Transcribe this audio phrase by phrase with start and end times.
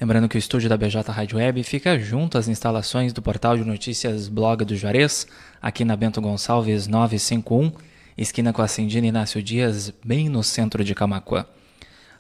[0.01, 3.65] Lembrando que o estúdio da BJ Rádio Web fica junto às instalações do portal de
[3.65, 5.27] notícias Blog do Juarez,
[5.63, 7.73] aqui na Bento Gonçalves 951,
[8.19, 11.47] esquina com a Cindina Inácio Dias, bem no centro de Camacuã.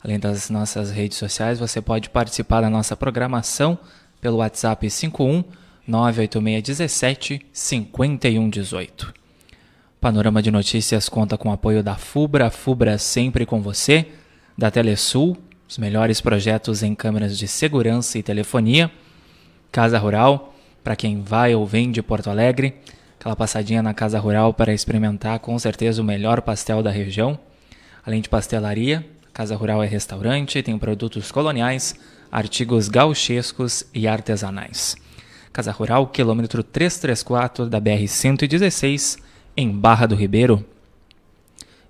[0.02, 3.78] Além das nossas redes sociais, você pode participar da nossa programação
[4.24, 5.44] pelo WhatsApp 51
[5.86, 9.12] 98617 5118.
[10.00, 14.06] Panorama de Notícias conta com o apoio da FUBRA, FUBRA sempre com você,
[14.56, 15.36] da Telesul,
[15.68, 18.90] os melhores projetos em câmeras de segurança e telefonia,
[19.70, 22.76] Casa Rural, para quem vai ou vem de Porto Alegre,
[23.20, 27.38] aquela passadinha na Casa Rural para experimentar com certeza o melhor pastel da região,
[28.06, 31.94] além de pastelaria, Casa Rural é restaurante, tem produtos coloniais,
[32.34, 34.96] artigos gauchescos e artesanais.
[35.52, 39.20] Casa Rural, quilômetro 334 da BR-116,
[39.56, 40.66] em Barra do Ribeiro.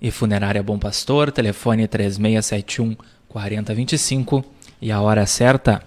[0.02, 2.94] E Funerária Bom Pastor, telefone 3671
[3.26, 4.44] 4025
[4.82, 5.82] e a hora certa.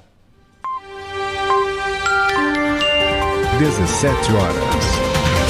[3.59, 4.85] 17 horas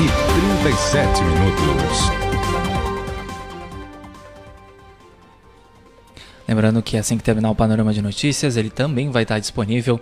[0.03, 2.26] e 37 minutos.
[6.47, 9.99] Lembrando que assim que terminar o panorama de notícias, ele também vai estar disponível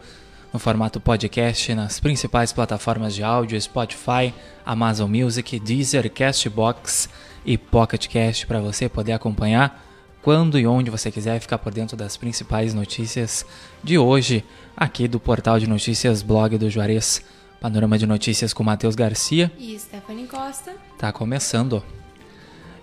[0.53, 4.33] no formato podcast nas principais plataformas de áudio, Spotify,
[4.65, 7.09] Amazon Music, Deezer, Castbox
[7.45, 9.83] e Pocket Cast para você poder acompanhar
[10.21, 13.45] quando e onde você quiser ficar por dentro das principais notícias
[13.83, 14.43] de hoje
[14.77, 17.21] aqui do portal de notícias blog do Juarez.
[17.59, 20.73] Panorama de notícias com Matheus Garcia e Stephanie Costa.
[20.97, 21.83] Tá começando.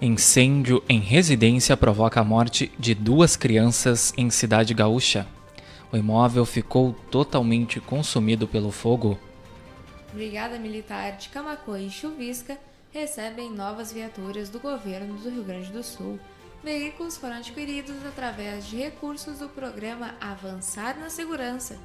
[0.04, 5.28] Incêndio em residência provoca a morte de duas crianças em Cidade Gaúcha.
[5.92, 9.16] O imóvel ficou totalmente consumido pelo fogo.
[10.12, 12.58] Brigada Militar de Camacuã e Chuvisca
[12.90, 16.18] recebem novas viaturas do governo do Rio Grande do Sul.
[16.64, 21.78] Veículos foram adquiridos através de recursos do programa Avançar na Segurança.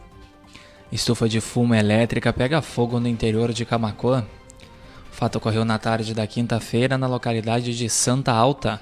[0.92, 4.26] Estufa de fumo elétrica pega fogo no interior de Camacuã.
[5.18, 8.80] O fato ocorreu na tarde da quinta-feira na localidade de Santa Alta.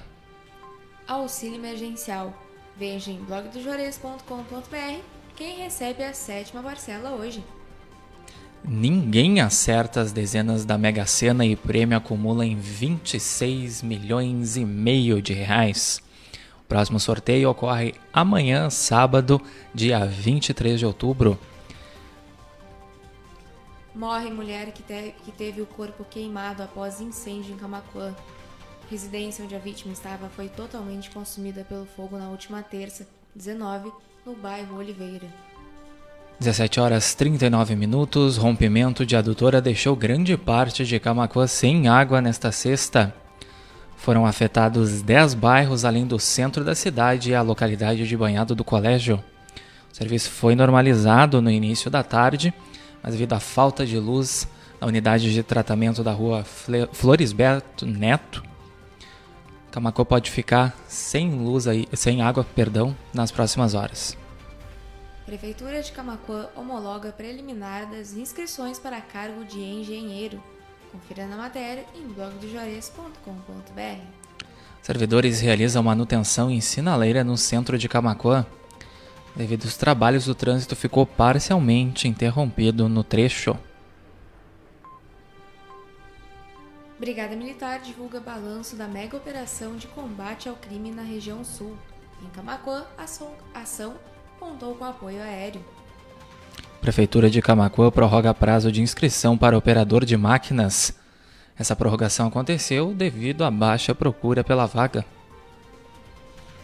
[1.08, 2.30] Auxílio emergencial.
[2.76, 5.00] Veja em blogdojores.com.br
[5.34, 7.42] quem recebe a sétima parcela hoje.
[8.62, 14.64] Ninguém acerta as dezenas da Mega Sena e o prêmio acumula em 26 milhões e
[14.66, 16.02] meio de reais.
[16.60, 19.40] O próximo sorteio ocorre amanhã, sábado,
[19.74, 21.38] dia 23 de outubro.
[23.96, 28.14] Morre mulher que, te que teve o corpo queimado após incêndio em Camacuã.
[28.90, 33.90] Residência onde a vítima estava foi totalmente consumida pelo fogo na última terça, 19,
[34.26, 35.26] no bairro Oliveira.
[36.38, 42.52] 17 horas 39 minutos, rompimento de adutora deixou grande parte de Camacuã sem água nesta
[42.52, 43.14] sexta.
[43.96, 48.62] Foram afetados 10 bairros além do centro da cidade e a localidade de Banhado do
[48.62, 49.24] Colégio.
[49.90, 52.52] O serviço foi normalizado no início da tarde
[53.06, 54.48] mas devido à falta de luz
[54.80, 56.44] na unidade de tratamento da rua
[56.92, 58.42] Floresberto Neto,
[59.70, 64.18] Camacô pode ficar sem luz aí, sem água, perdão, nas próximas horas.
[65.24, 70.42] Prefeitura de Camacuã homologa preliminar das inscrições para cargo de engenheiro.
[70.90, 74.02] Confira na matéria em blogdojores.com.br.
[74.82, 78.46] Servidores realizam manutenção em sinaleira no centro de Camacuã.
[79.36, 83.54] Devido aos trabalhos, o trânsito ficou parcialmente interrompido no trecho.
[86.98, 91.76] Brigada Militar divulga balanço da mega operação de combate ao crime na região sul.
[92.22, 93.96] Em Camacuã, a ação
[94.40, 95.62] contou com apoio aéreo.
[96.80, 100.98] Prefeitura de Camacuã prorroga prazo de inscrição para operador de máquinas.
[101.58, 105.04] Essa prorrogação aconteceu devido à baixa procura pela vaga.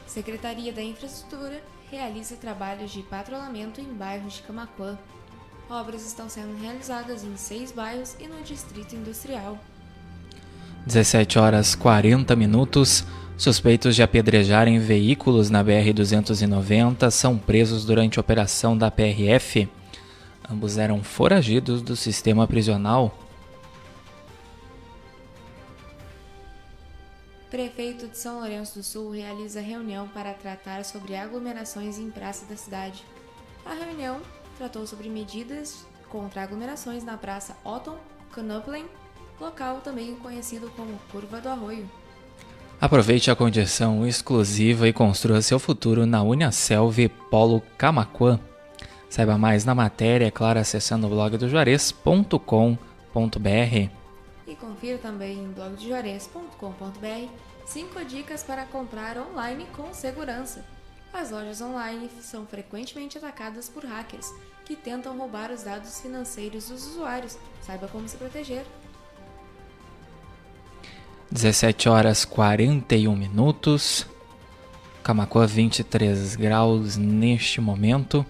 [0.06, 4.98] Secretaria da Infraestrutura realiza trabalhos de patrulhamento em bairros de Camacuã.
[5.68, 9.58] Obras estão sendo realizadas em seis bairros e no Distrito Industrial.
[10.86, 13.04] 17 horas 40 minutos.
[13.36, 19.68] Suspeitos de apedrejarem veículos na BR-290 são presos durante a operação da PRF.
[20.50, 23.21] Ambos eram foragidos do sistema prisional.
[27.52, 32.56] Prefeito de São Lourenço do Sul realiza reunião para tratar sobre aglomerações em praça da
[32.56, 33.04] cidade.
[33.66, 34.22] A reunião
[34.56, 37.99] tratou sobre medidas contra aglomerações na praça Otton
[38.34, 38.87] Knoplen,
[39.38, 41.87] local também conhecido como Curva do Arroio.
[42.81, 48.40] Aproveite a condição exclusiva e construa seu futuro na Uniaselv Polo Camaquã.
[49.10, 54.01] Saiba mais na matéria, é claro, acessando o blog do Juarez.com.br.
[54.62, 57.28] Confira também em blogdojuarez.com.br
[57.66, 60.64] 5 dicas para comprar online com segurança.
[61.12, 64.32] As lojas online são frequentemente atacadas por hackers
[64.64, 67.36] que tentam roubar os dados financeiros dos usuários.
[67.60, 68.64] Saiba como se proteger.
[71.32, 74.06] 17 horas 41 minutos.
[75.02, 78.24] Camacuã 23 graus neste momento.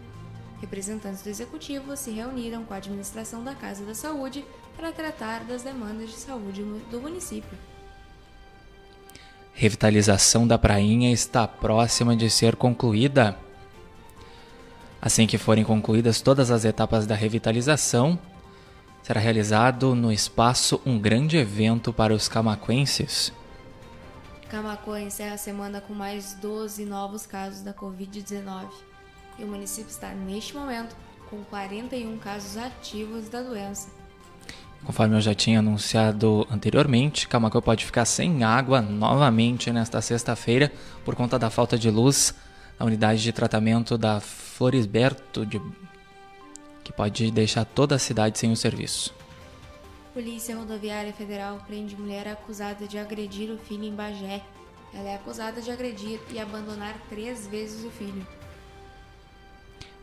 [0.62, 5.64] Representantes do Executivo se reuniram com a administração da Casa da Saúde para tratar das
[5.64, 6.62] demandas de saúde
[6.92, 7.58] do município.
[9.52, 13.36] Revitalização da Prainha está próxima de ser concluída.
[15.02, 18.20] Assim que forem concluídas todas as etapas da revitalização,
[19.02, 23.34] será realizado no espaço um grande evento para os camaquenses.
[24.50, 28.68] Camacuã encerra a semana com mais 12 novos casos da Covid-19
[29.38, 30.96] e o município está, neste momento,
[31.30, 33.90] com 41 casos ativos da doença.
[34.86, 40.72] Conforme eu já tinha anunciado anteriormente, Camacuã pode ficar sem água novamente nesta sexta-feira
[41.04, 42.34] por conta da falta de luz
[42.80, 45.62] na unidade de tratamento da Florisberto, de...
[46.84, 49.14] que pode deixar toda a cidade sem o serviço.
[50.18, 54.42] Polícia Rodoviária Federal prende mulher acusada de agredir o filho em Bagé.
[54.92, 58.26] Ela é acusada de agredir e abandonar três vezes o filho.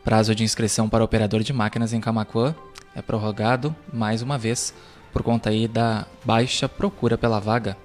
[0.05, 2.55] Prazo de inscrição para operador de máquinas em Camacuã
[2.95, 4.73] é prorrogado mais uma vez
[5.11, 7.75] por conta aí da baixa procura pela vaga.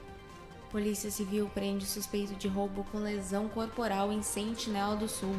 [0.71, 5.35] Polícia Civil prende suspeito de roubo com lesão corporal em Sentinela do Sul.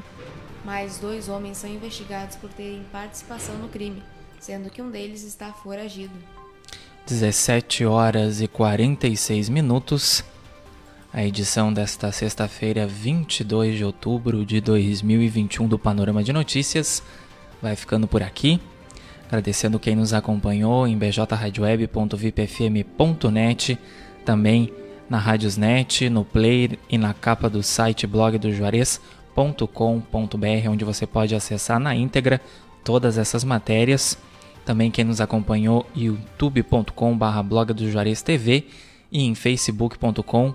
[0.66, 4.04] Mais dois homens são investigados por terem participação no crime,
[4.42, 6.41] sendo que um deles está foragido.
[7.08, 10.24] 17 horas e 46 minutos.
[11.14, 17.04] A edição desta sexta-feira, 22 de outubro de 2021 do Panorama de Notícias
[17.62, 18.62] vai ficando por aqui.
[19.28, 23.78] Agradecendo quem nos acompanhou em bjradioweb.vipfm.net,
[24.26, 24.74] também
[25.10, 31.36] na Radiosnet, no player e na capa do site blog do Juarez.com.br, onde você pode
[31.36, 32.40] acessar na íntegra
[32.84, 34.18] todas essas matérias.
[34.66, 38.68] Também quem nos acompanhou youtube.com.br blog do Juarez TV
[39.12, 40.54] e em facebook.com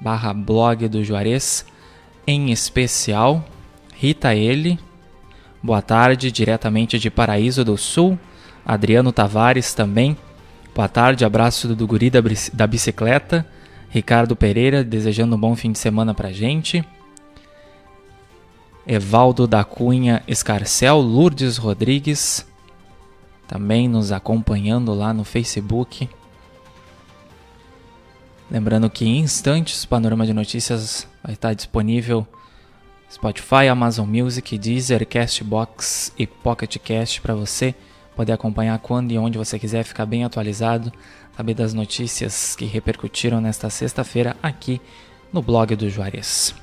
[0.00, 1.64] barra blog do Juarez,
[2.26, 3.44] em especial
[3.94, 4.78] Rita Ele,
[5.62, 8.18] Boa tarde, diretamente de Paraíso do Sul.
[8.64, 10.16] Adriano Tavares também.
[10.74, 12.20] Boa tarde, abraço do guri da,
[12.54, 13.46] da bicicleta.
[13.90, 16.82] Ricardo Pereira, desejando um bom fim de semana pra gente.
[18.86, 22.46] Evaldo da Cunha Escarcel, Lourdes Rodrigues,
[23.50, 26.08] também nos acompanhando lá no Facebook.
[28.48, 32.24] Lembrando que em instantes o Panorama de Notícias vai estar disponível
[33.10, 37.74] Spotify, Amazon Music, Deezer, Castbox e Pocket Cast para você
[38.14, 40.92] poder acompanhar quando e onde você quiser, ficar bem atualizado,
[41.36, 44.80] saber das notícias que repercutiram nesta sexta-feira aqui
[45.32, 46.54] no blog do Juarez.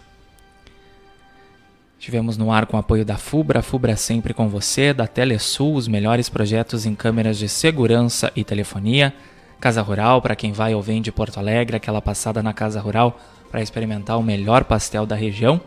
[2.07, 5.89] Tivemos no ar com o apoio da FUBRA, FUBRA sempre com você, da Telesul, os
[5.89, 9.13] melhores projetos em câmeras de segurança e telefonia,
[9.59, 13.19] Casa Rural, para quem vai ou vem de Porto Alegre, aquela passada na Casa Rural
[13.51, 15.59] para experimentar o melhor pastel da região.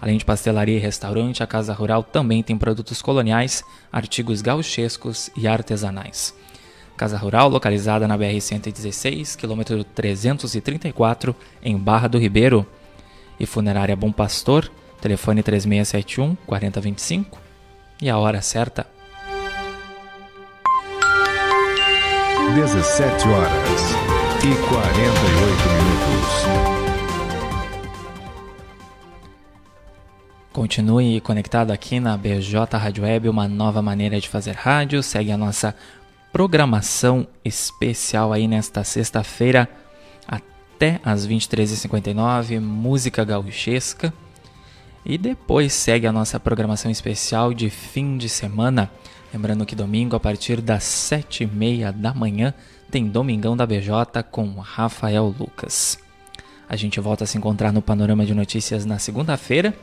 [0.00, 5.46] Além de pastelaria e restaurante, a Casa Rural também tem produtos coloniais, artigos gauchescos e
[5.46, 6.34] artesanais.
[6.96, 12.66] Casa Rural, localizada na BR-116, quilômetro 334, em Barra do Ribeiro.
[13.38, 14.70] E Funerária Bom Pastor,
[15.02, 17.38] telefone 3671 4025
[18.00, 18.86] e a hora certa.
[22.54, 23.80] 17 horas
[24.38, 26.82] e 48 minutos.
[30.52, 35.02] Continue conectado aqui na BJ Rádio Web, uma nova maneira de fazer rádio.
[35.02, 35.74] Segue a nossa
[36.32, 39.68] programação especial aí nesta sexta-feira
[40.28, 44.12] até às 23h59, música gauchesca.
[45.04, 48.90] E depois segue a nossa programação especial de fim de semana.
[49.32, 52.54] Lembrando que domingo, a partir das 7h30 da manhã,
[52.90, 55.98] tem Domingão da BJ com Rafael Lucas.
[56.68, 59.74] A gente volta a se encontrar no Panorama de Notícias na segunda-feira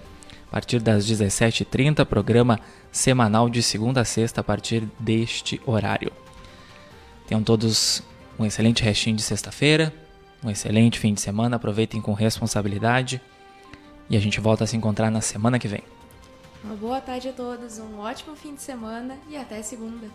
[0.49, 2.59] a partir das 17h30, programa
[2.91, 6.11] semanal de segunda a sexta a partir deste horário.
[7.27, 8.01] Tenham todos
[8.37, 9.93] um excelente restinho de sexta-feira,
[10.43, 13.21] um excelente fim de semana, aproveitem com responsabilidade
[14.09, 15.83] e a gente volta a se encontrar na semana que vem.
[16.63, 20.07] Uma boa tarde a todos, um ótimo fim de semana e até segunda.